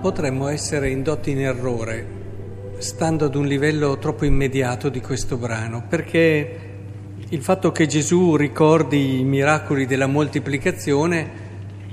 potremmo 0.00 0.48
essere 0.48 0.90
indotti 0.90 1.30
in 1.30 1.40
errore 1.40 2.24
stando 2.78 3.24
ad 3.24 3.34
un 3.34 3.46
livello 3.46 3.98
troppo 3.98 4.24
immediato 4.24 4.88
di 4.88 5.00
questo 5.00 5.36
brano, 5.36 5.84
perché 5.88 6.60
il 7.28 7.42
fatto 7.42 7.72
che 7.72 7.86
Gesù 7.86 8.36
ricordi 8.36 9.20
i 9.20 9.24
miracoli 9.24 9.86
della 9.86 10.06
moltiplicazione 10.06 11.44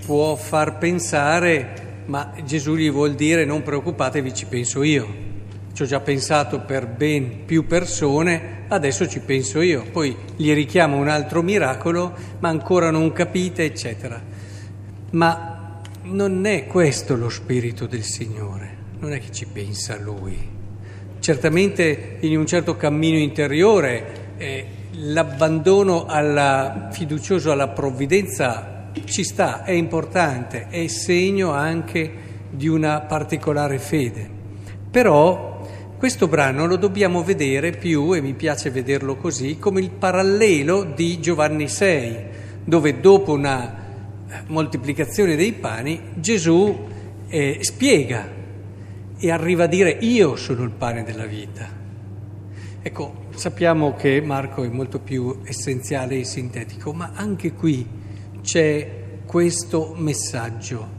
può 0.05 0.35
far 0.35 0.77
pensare, 0.77 2.01
ma 2.05 2.33
Gesù 2.43 2.75
gli 2.75 2.91
vuol 2.91 3.13
dire 3.13 3.45
non 3.45 3.63
preoccupatevi, 3.63 4.33
ci 4.33 4.45
penso 4.45 4.83
io. 4.83 5.31
Ci 5.73 5.81
ho 5.81 5.85
già 5.85 6.01
pensato 6.01 6.59
per 6.59 6.85
ben 6.85 7.45
più 7.45 7.65
persone, 7.65 8.65
adesso 8.67 9.07
ci 9.07 9.21
penso 9.21 9.61
io. 9.61 9.85
Poi 9.91 10.15
gli 10.35 10.53
richiamo 10.53 10.97
un 10.97 11.07
altro 11.07 11.41
miracolo, 11.41 12.13
ma 12.39 12.49
ancora 12.49 12.91
non 12.91 13.11
capite, 13.11 13.63
eccetera. 13.63 14.21
Ma 15.11 15.52
non 16.03 16.45
è 16.45 16.67
questo 16.67 17.15
lo 17.15 17.29
spirito 17.29 17.85
del 17.85 18.03
Signore, 18.03 18.77
non 18.99 19.13
è 19.13 19.19
che 19.19 19.31
ci 19.31 19.45
pensa 19.45 19.97
Lui. 19.97 20.37
Certamente 21.19 22.17
in 22.19 22.37
un 22.37 22.45
certo 22.45 22.75
cammino 22.75 23.17
interiore 23.17 24.33
eh, 24.37 24.65
l'abbandono 24.91 26.05
alla, 26.05 26.89
fiducioso 26.91 27.51
alla 27.51 27.69
provvidenza 27.69 28.89
ci 29.05 29.23
sta, 29.23 29.63
è 29.63 29.71
importante, 29.71 30.67
è 30.69 30.87
segno 30.87 31.51
anche 31.51 32.11
di 32.49 32.67
una 32.67 32.99
particolare 33.01 33.79
fede. 33.79 34.29
Però 34.91 35.65
questo 35.97 36.27
brano 36.27 36.65
lo 36.65 36.75
dobbiamo 36.75 37.23
vedere 37.23 37.71
più, 37.71 38.13
e 38.13 38.21
mi 38.21 38.33
piace 38.33 38.69
vederlo 38.69 39.15
così, 39.15 39.57
come 39.57 39.79
il 39.79 39.89
parallelo 39.89 40.83
di 40.83 41.19
Giovanni 41.21 41.69
6, 41.69 42.17
dove 42.65 42.99
dopo 42.99 43.31
una 43.31 43.82
moltiplicazione 44.47 45.35
dei 45.35 45.53
pani 45.53 45.99
Gesù 46.15 46.85
eh, 47.27 47.57
spiega 47.61 48.27
e 49.17 49.31
arriva 49.31 49.63
a 49.63 49.67
dire 49.67 49.91
io 50.01 50.35
sono 50.35 50.63
il 50.63 50.71
pane 50.71 51.03
della 51.03 51.25
vita. 51.25 51.81
Ecco, 52.81 53.27
sappiamo 53.35 53.95
che 53.95 54.21
Marco 54.21 54.63
è 54.63 54.67
molto 54.67 54.99
più 54.99 55.39
essenziale 55.43 56.19
e 56.19 56.23
sintetico, 56.25 56.91
ma 56.91 57.11
anche 57.13 57.53
qui 57.53 57.87
c'è 58.41 59.01
questo 59.25 59.93
messaggio, 59.95 60.89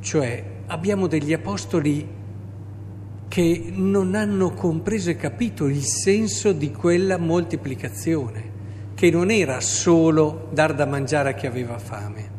cioè 0.00 0.44
abbiamo 0.66 1.06
degli 1.06 1.32
apostoli 1.32 2.06
che 3.28 3.72
non 3.74 4.14
hanno 4.14 4.50
compreso 4.50 5.08
e 5.08 5.16
capito 5.16 5.66
il 5.66 5.82
senso 5.82 6.52
di 6.52 6.70
quella 6.70 7.16
moltiplicazione, 7.16 8.50
che 8.94 9.10
non 9.10 9.30
era 9.30 9.58
solo 9.60 10.48
dar 10.52 10.74
da 10.74 10.84
mangiare 10.84 11.30
a 11.30 11.32
chi 11.32 11.46
aveva 11.46 11.78
fame, 11.78 12.31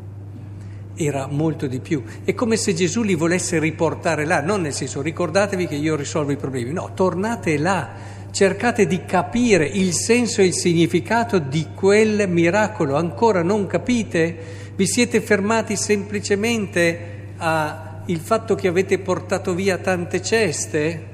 era 0.94 1.26
molto 1.26 1.66
di 1.66 1.80
più. 1.80 2.02
È 2.24 2.34
come 2.34 2.56
se 2.56 2.74
Gesù 2.74 3.02
li 3.02 3.14
volesse 3.14 3.58
riportare 3.58 4.24
là, 4.24 4.40
non 4.40 4.62
nel 4.62 4.72
senso 4.72 5.02
ricordatevi 5.02 5.66
che 5.66 5.74
io 5.74 5.96
risolvo 5.96 6.32
i 6.32 6.36
problemi, 6.36 6.72
no, 6.72 6.92
tornate 6.94 7.58
là, 7.58 7.90
cercate 8.30 8.86
di 8.86 9.04
capire 9.04 9.66
il 9.66 9.92
senso 9.92 10.40
e 10.40 10.46
il 10.46 10.54
significato 10.54 11.38
di 11.38 11.68
quel 11.74 12.28
miracolo, 12.28 12.96
ancora 12.96 13.42
non 13.42 13.66
capite? 13.66 14.62
Vi 14.74 14.86
siete 14.86 15.20
fermati 15.20 15.76
semplicemente 15.76 17.32
a 17.36 18.02
il 18.06 18.18
fatto 18.18 18.54
che 18.54 18.68
avete 18.68 18.98
portato 18.98 19.54
via 19.54 19.78
tante 19.78 20.20
ceste? 20.20 21.06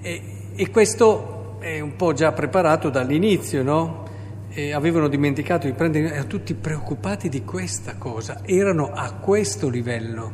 E, 0.00 0.22
e 0.54 0.70
questo 0.70 1.58
è 1.60 1.80
un 1.80 1.96
po' 1.96 2.12
già 2.12 2.32
preparato 2.32 2.88
dall'inizio, 2.88 3.62
no? 3.62 4.05
E 4.58 4.72
avevano 4.72 5.08
dimenticato 5.08 5.66
di 5.66 5.74
prendere, 5.74 6.12
erano 6.12 6.28
tutti 6.28 6.54
preoccupati 6.54 7.28
di 7.28 7.44
questa 7.44 7.96
cosa, 7.96 8.40
erano 8.42 8.90
a 8.90 9.12
questo 9.12 9.68
livello. 9.68 10.32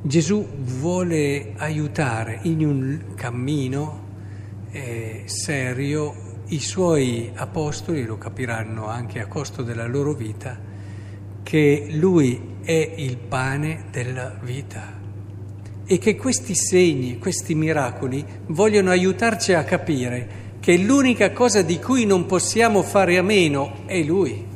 Gesù 0.00 0.48
vuole 0.60 1.52
aiutare 1.58 2.38
in 2.44 2.64
un 2.64 3.14
cammino 3.14 4.06
eh, 4.70 5.24
serio 5.26 6.14
i 6.46 6.58
suoi 6.58 7.30
apostoli, 7.34 8.06
lo 8.06 8.16
capiranno 8.16 8.86
anche 8.86 9.20
a 9.20 9.26
costo 9.26 9.62
della 9.62 9.86
loro 9.86 10.14
vita, 10.14 10.58
che 11.42 11.86
lui 11.90 12.56
è 12.62 12.94
il 12.96 13.18
pane 13.18 13.88
della 13.90 14.38
vita 14.40 14.98
e 15.84 15.98
che 15.98 16.16
questi 16.16 16.54
segni, 16.54 17.18
questi 17.18 17.54
miracoli 17.54 18.24
vogliono 18.46 18.88
aiutarci 18.88 19.52
a 19.52 19.64
capire 19.64 20.46
che 20.60 20.76
l'unica 20.76 21.32
cosa 21.32 21.62
di 21.62 21.78
cui 21.78 22.04
non 22.04 22.26
possiamo 22.26 22.82
fare 22.82 23.16
a 23.16 23.22
meno 23.22 23.86
è 23.86 24.02
Lui. 24.02 24.46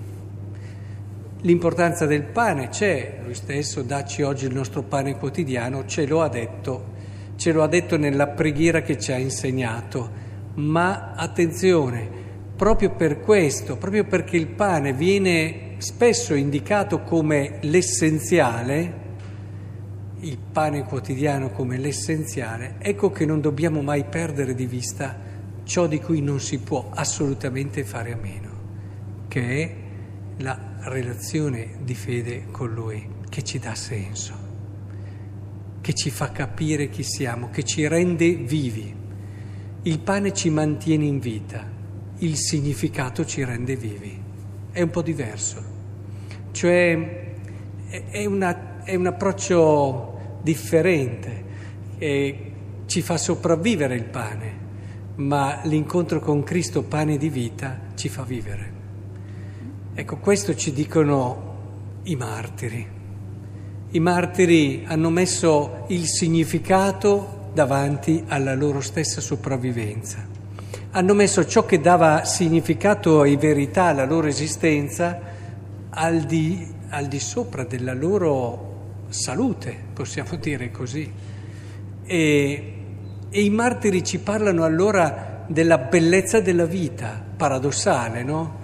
L'importanza 1.42 2.06
del 2.06 2.24
pane 2.24 2.68
c'è, 2.68 3.20
Lui 3.24 3.34
stesso, 3.34 3.82
dacci 3.82 4.22
oggi 4.22 4.46
il 4.46 4.54
nostro 4.54 4.82
pane 4.82 5.16
quotidiano, 5.16 5.86
ce 5.86 6.06
lo 6.06 6.22
ha 6.22 6.28
detto, 6.28 6.90
ce 7.36 7.52
lo 7.52 7.62
ha 7.62 7.68
detto 7.68 7.96
nella 7.96 8.28
preghiera 8.28 8.82
che 8.82 8.98
ci 8.98 9.12
ha 9.12 9.18
insegnato, 9.18 10.10
ma 10.54 11.12
attenzione, 11.14 12.08
proprio 12.54 12.94
per 12.94 13.20
questo, 13.20 13.76
proprio 13.76 14.04
perché 14.04 14.36
il 14.36 14.48
pane 14.48 14.92
viene 14.92 15.74
spesso 15.78 16.34
indicato 16.34 17.00
come 17.00 17.58
l'essenziale, 17.62 19.00
il 20.20 20.38
pane 20.52 20.84
quotidiano 20.84 21.50
come 21.50 21.76
l'essenziale, 21.78 22.76
ecco 22.78 23.10
che 23.10 23.26
non 23.26 23.40
dobbiamo 23.40 23.82
mai 23.82 24.04
perdere 24.04 24.54
di 24.54 24.66
vista 24.66 25.30
ciò 25.64 25.86
di 25.86 26.00
cui 26.00 26.20
non 26.20 26.40
si 26.40 26.58
può 26.58 26.90
assolutamente 26.92 27.84
fare 27.84 28.12
a 28.12 28.16
meno, 28.16 28.50
che 29.28 29.62
è 29.62 29.76
la 30.38 30.58
relazione 30.84 31.78
di 31.82 31.94
fede 31.94 32.46
con 32.50 32.72
Lui, 32.72 33.06
che 33.28 33.42
ci 33.42 33.58
dà 33.58 33.74
senso, 33.74 34.34
che 35.80 35.94
ci 35.94 36.10
fa 36.10 36.32
capire 36.32 36.88
chi 36.88 37.02
siamo, 37.02 37.50
che 37.50 37.62
ci 37.62 37.86
rende 37.86 38.34
vivi. 38.34 38.94
Il 39.82 39.98
pane 40.00 40.32
ci 40.32 40.50
mantiene 40.50 41.04
in 41.04 41.18
vita, 41.18 41.68
il 42.18 42.36
significato 42.36 43.24
ci 43.24 43.44
rende 43.44 43.76
vivi. 43.76 44.20
È 44.70 44.80
un 44.80 44.90
po' 44.90 45.02
diverso. 45.02 45.70
Cioè 46.52 47.34
è, 47.88 48.24
una, 48.24 48.84
è 48.84 48.94
un 48.94 49.06
approccio 49.06 50.38
differente 50.42 51.44
che 51.98 52.52
ci 52.86 53.00
fa 53.00 53.16
sopravvivere 53.16 53.94
il 53.94 54.04
pane, 54.04 54.61
ma 55.22 55.60
l'incontro 55.64 56.20
con 56.20 56.42
Cristo, 56.42 56.82
pane 56.82 57.16
di 57.16 57.28
vita, 57.28 57.78
ci 57.94 58.08
fa 58.08 58.22
vivere. 58.22 58.80
Ecco, 59.94 60.16
questo 60.16 60.54
ci 60.54 60.72
dicono 60.72 62.00
i 62.04 62.16
martiri. 62.16 62.86
I 63.90 64.00
martiri 64.00 64.84
hanno 64.86 65.10
messo 65.10 65.84
il 65.88 66.06
significato 66.06 67.50
davanti 67.52 68.24
alla 68.26 68.54
loro 68.54 68.80
stessa 68.80 69.20
sopravvivenza. 69.20 70.26
Hanno 70.90 71.14
messo 71.14 71.46
ciò 71.46 71.64
che 71.64 71.80
dava 71.80 72.24
significato 72.24 73.24
e 73.24 73.36
verità 73.36 73.84
alla 73.84 74.04
loro 74.04 74.26
esistenza 74.26 75.20
al 75.90 76.22
di, 76.22 76.66
al 76.88 77.06
di 77.06 77.20
sopra 77.20 77.64
della 77.64 77.94
loro 77.94 78.70
salute, 79.08 79.76
possiamo 79.92 80.36
dire 80.36 80.70
così. 80.70 81.10
E, 82.04 82.81
e, 83.32 83.42
i 83.42 83.50
martiri 83.50 84.04
ci 84.04 84.18
parlano 84.18 84.62
allora 84.62 85.44
della 85.46 85.78
bellezza 85.78 86.40
della 86.40 86.66
vita, 86.66 87.22
paradossale, 87.36 88.22
no? 88.22 88.60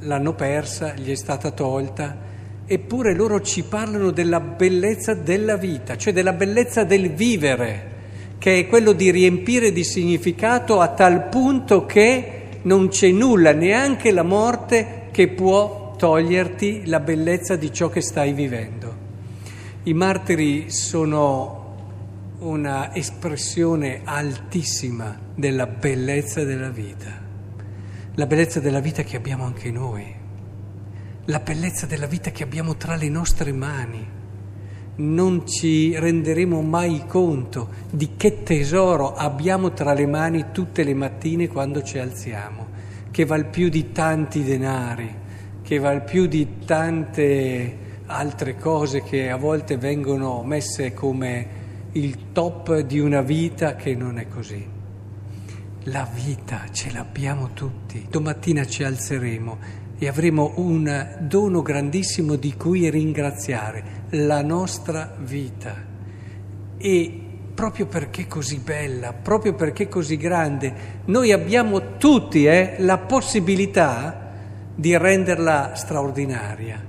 L'hanno 0.00 0.32
persa, 0.32 0.94
gli 0.94 1.10
è 1.10 1.14
stata 1.14 1.50
tolta, 1.50 2.16
eppure 2.64 3.14
loro 3.14 3.42
ci 3.42 3.62
parlano 3.62 4.10
della 4.10 4.40
bellezza 4.40 5.12
della 5.12 5.56
vita, 5.56 5.96
cioè 5.98 6.14
della 6.14 6.32
bellezza 6.32 6.84
del 6.84 7.12
vivere, 7.12 7.94
che 8.38 8.58
è 8.58 8.66
quello 8.66 8.92
di 8.92 9.10
riempire 9.10 9.70
di 9.70 9.84
significato 9.84 10.80
a 10.80 10.88
tal 10.88 11.28
punto 11.28 11.84
che 11.84 12.42
non 12.62 12.88
c'è 12.88 13.10
nulla, 13.10 13.52
neanche 13.52 14.10
la 14.10 14.22
morte, 14.22 15.08
che 15.10 15.28
può 15.28 15.94
toglierti 15.96 16.86
la 16.86 17.00
bellezza 17.00 17.54
di 17.56 17.72
ciò 17.72 17.88
che 17.88 18.00
stai 18.00 18.32
vivendo. 18.32 19.04
I 19.84 19.94
martiri 19.94 20.70
sono 20.70 21.65
una 22.38 22.94
espressione 22.94 24.02
altissima 24.04 25.18
della 25.34 25.66
bellezza 25.66 26.44
della 26.44 26.70
vita, 26.70 27.10
la 28.14 28.26
bellezza 28.26 28.60
della 28.60 28.80
vita 28.80 29.02
che 29.02 29.16
abbiamo 29.16 29.44
anche 29.44 29.70
noi, 29.70 30.04
la 31.24 31.38
bellezza 31.40 31.86
della 31.86 32.06
vita 32.06 32.30
che 32.30 32.42
abbiamo 32.42 32.76
tra 32.76 32.96
le 32.96 33.08
nostre 33.08 33.52
mani. 33.52 34.14
Non 34.98 35.46
ci 35.46 35.98
renderemo 35.98 36.62
mai 36.62 37.04
conto 37.06 37.68
di 37.90 38.16
che 38.16 38.42
tesoro 38.42 39.14
abbiamo 39.14 39.72
tra 39.72 39.92
le 39.92 40.06
mani 40.06 40.46
tutte 40.52 40.84
le 40.84 40.94
mattine 40.94 41.48
quando 41.48 41.82
ci 41.82 41.98
alziamo, 41.98 42.66
che 43.10 43.24
val 43.24 43.46
più 43.48 43.68
di 43.68 43.92
tanti 43.92 44.42
denari 44.42 45.24
che 45.66 45.80
val 45.80 46.04
più 46.04 46.26
di 46.26 46.58
tante 46.64 47.76
altre 48.06 48.54
cose 48.54 49.02
che 49.02 49.30
a 49.30 49.36
volte 49.36 49.76
vengono 49.76 50.44
messe 50.44 50.94
come 50.94 51.55
il 51.96 52.32
top 52.32 52.80
di 52.80 52.98
una 52.98 53.22
vita 53.22 53.74
che 53.74 53.94
non 53.94 54.18
è 54.18 54.28
così. 54.28 54.64
La 55.84 56.06
vita 56.12 56.64
ce 56.70 56.90
l'abbiamo 56.92 57.52
tutti, 57.54 58.06
domattina 58.10 58.66
ci 58.66 58.84
alzeremo 58.84 59.84
e 59.98 60.06
avremo 60.06 60.52
un 60.56 61.16
dono 61.20 61.62
grandissimo 61.62 62.36
di 62.36 62.54
cui 62.54 62.90
ringraziare, 62.90 64.04
la 64.10 64.42
nostra 64.42 65.16
vita. 65.20 65.74
E 66.76 67.20
proprio 67.54 67.86
perché 67.86 68.26
così 68.26 68.58
bella, 68.58 69.14
proprio 69.14 69.54
perché 69.54 69.88
così 69.88 70.18
grande, 70.18 71.02
noi 71.06 71.32
abbiamo 71.32 71.96
tutti 71.96 72.44
eh, 72.44 72.74
la 72.80 72.98
possibilità 72.98 74.34
di 74.74 74.94
renderla 74.98 75.74
straordinaria, 75.74 76.84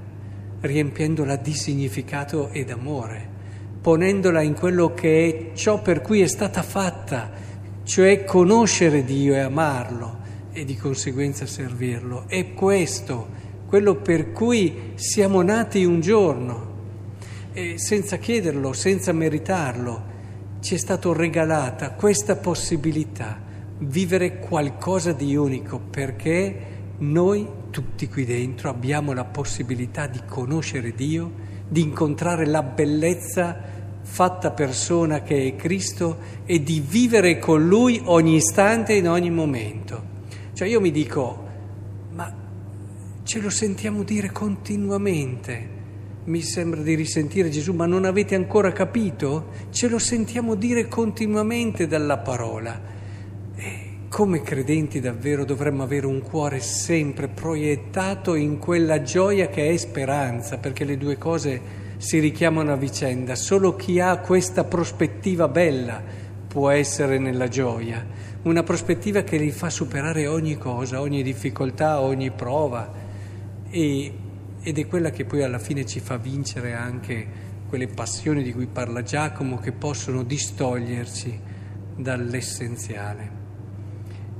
riempiendola 0.59 1.37
di 1.37 1.53
significato 1.53 2.49
ed 2.49 2.71
amore, 2.71 3.35
ponendola 3.87 4.41
in 4.41 4.53
quello 4.53 4.93
che 4.93 5.51
è 5.53 5.55
ciò 5.55 5.81
per 5.81 6.01
cui 6.01 6.19
è 6.19 6.27
stata 6.27 6.61
fatta, 6.61 7.31
cioè 7.85 8.25
conoscere 8.25 9.05
Dio 9.05 9.33
e 9.33 9.39
amarlo 9.39 10.17
e 10.51 10.65
di 10.65 10.75
conseguenza 10.75 11.45
servirlo. 11.45 12.25
È 12.27 12.53
questo, 12.53 13.29
quello 13.65 13.95
per 13.95 14.33
cui 14.33 14.91
siamo 14.95 15.41
nati 15.41 15.85
un 15.85 16.01
giorno, 16.01 16.73
e 17.53 17.75
senza 17.77 18.17
chiederlo, 18.17 18.73
senza 18.73 19.13
meritarlo 19.13 20.03
ci 20.59 20.75
è 20.75 20.77
stata 20.77 21.13
regalata 21.13 21.91
questa 21.91 22.35
possibilità, 22.35 23.39
vivere 23.77 24.39
qualcosa 24.39 25.13
di 25.13 25.33
unico, 25.33 25.79
perché 25.79 26.55
noi 26.97 27.47
tutti 27.69 28.09
qui 28.09 28.25
dentro 28.25 28.69
abbiamo 28.69 29.13
la 29.13 29.23
possibilità 29.23 30.07
di 30.07 30.19
conoscere 30.27 30.91
Dio, 30.91 31.31
di 31.69 31.79
incontrare 31.79 32.45
la 32.45 32.63
bellezza 32.63 33.75
fatta 34.09 34.51
persona 34.51 35.21
che 35.21 35.47
è 35.47 35.55
Cristo 35.55 36.17
e 36.45 36.63
di 36.63 36.79
vivere 36.79 37.37
con 37.37 37.67
Lui 37.67 38.01
ogni 38.05 38.35
istante 38.35 38.93
e 38.93 38.97
in 38.97 39.09
ogni 39.09 39.29
momento. 39.29 40.15
Cioè 40.53 40.67
io 40.67 40.79
mi 40.79 40.91
dico, 40.91 41.45
ma 42.13 42.33
ce 43.23 43.39
lo 43.39 43.49
sentiamo 43.49 44.03
dire 44.03 44.31
continuamente 44.31 45.75
mi 46.27 46.41
sembra 46.41 46.81
di 46.81 46.93
risentire 46.93 47.49
Gesù, 47.49 47.73
ma 47.73 47.85
non 47.85 48.03
avete 48.03 48.35
ancora 48.35 48.73
capito? 48.73 49.51
Ce 49.69 49.87
lo 49.87 49.97
sentiamo 49.97 50.55
dire 50.55 50.87
continuamente 50.87 51.87
dalla 51.87 52.17
parola. 52.17 52.81
E 53.55 53.97
come 54.09 54.41
credenti 54.41 54.99
davvero 54.99 55.45
dovremmo 55.45 55.83
avere 55.83 56.05
un 56.05 56.21
cuore 56.21 56.59
sempre 56.59 57.29
proiettato 57.29 58.35
in 58.35 58.57
quella 58.57 59.01
gioia 59.03 59.47
che 59.47 59.69
è 59.69 59.77
speranza, 59.77 60.57
perché 60.57 60.83
le 60.83 60.97
due 60.97 61.17
cose 61.17 61.85
si 61.97 62.19
richiamano 62.19 62.71
a 62.71 62.77
vicenda. 62.77 63.35
Solo 63.35 63.75
chi 63.75 63.99
ha 63.99 64.17
questa 64.19 64.63
prospettiva 64.63 65.47
bella 65.47 66.01
può 66.47 66.69
essere 66.69 67.19
nella 67.19 67.47
gioia, 67.47 68.05
una 68.43 68.63
prospettiva 68.63 69.21
che 69.21 69.39
gli 69.39 69.51
fa 69.51 69.69
superare 69.69 70.27
ogni 70.27 70.57
cosa, 70.57 71.01
ogni 71.01 71.23
difficoltà, 71.23 71.99
ogni 72.01 72.31
prova. 72.31 73.05
E 73.69 74.13
ed 74.67 74.77
è 74.77 74.85
quella 74.85 75.11
che 75.11 75.23
poi 75.23 75.43
alla 75.43 75.59
fine 75.59 75.85
ci 75.85 76.01
fa 76.01 76.17
vincere 76.17 76.73
anche 76.73 77.25
quelle 77.69 77.87
passioni 77.87 78.43
di 78.43 78.51
cui 78.51 78.67
parla 78.67 79.01
Giacomo 79.01 79.59
che 79.59 79.71
possono 79.71 80.23
distoglierci 80.23 81.39
dall'essenziale. 81.95 83.31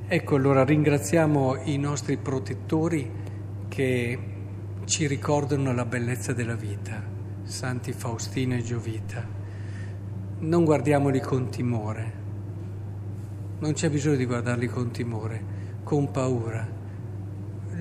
Ecco 0.05 0.35
allora 0.35 0.65
ringraziamo 0.65 1.61
i 1.63 1.77
nostri 1.77 2.17
protettori 2.17 3.09
che 3.69 4.19
ci 4.83 5.07
ricordano 5.07 5.73
la 5.73 5.85
bellezza 5.85 6.33
della 6.33 6.55
vita, 6.55 7.01
Santi 7.47 7.91
Faustino 7.91 8.55
e 8.55 8.61
Giovita. 8.61 9.25
Non 10.39 10.63
guardiamoli 10.63 11.19
con 11.19 11.49
timore, 11.49 12.13
non 13.59 13.73
c'è 13.73 13.89
bisogno 13.89 14.17
di 14.17 14.25
guardarli 14.25 14.67
con 14.67 14.91
timore, 14.91 15.55
con 15.83 16.11
paura 16.11 16.77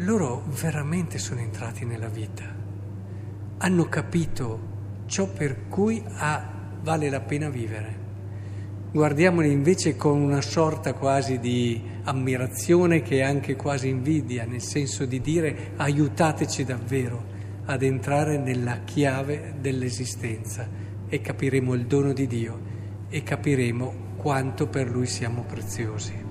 loro 0.01 0.45
veramente 0.61 1.19
sono 1.19 1.41
entrati 1.41 1.87
nella 1.87 2.09
vita, 2.09 2.45
hanno 3.59 3.89
capito 3.89 4.75
ciò 5.07 5.27
per 5.27 5.69
cui 5.69 6.03
ah, 6.07 6.51
vale 6.83 7.09
la 7.09 7.21
pena 7.21 7.49
vivere. 7.49 8.05
Guardiamoli 8.93 9.51
invece 9.51 9.97
con 9.97 10.21
una 10.21 10.43
sorta 10.43 10.93
quasi 10.93 11.39
di 11.39 11.81
ammirazione 12.05 13.01
che 13.01 13.19
è 13.19 13.23
anche 13.23 13.57
quasi 13.57 13.89
invidia, 13.89 14.45
nel 14.45 14.61
senso 14.61 15.07
di 15.07 15.21
dire 15.21 15.73
aiutateci 15.77 16.65
davvero 16.65 17.35
ad 17.67 17.83
entrare 17.83 18.39
nella 18.39 18.81
chiave 18.85 19.55
dell'esistenza 19.61 20.69
e 21.09 21.21
capiremo 21.21 21.75
il 21.75 21.87
dono 21.87 22.13
di 22.13 22.27
Dio 22.27 22.61
e 23.09 23.23
capiremo 23.23 24.15
quanto 24.17 24.69
per 24.69 24.89
Lui 24.89 25.07
siamo 25.07 25.43
preziosi. 25.43 26.26